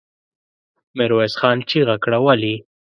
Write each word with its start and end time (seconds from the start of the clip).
ميرويس 0.97 1.33
خان 1.39 1.57
چيغه 1.69 1.95
کړه! 2.03 2.17
ولې؟ 2.25 2.55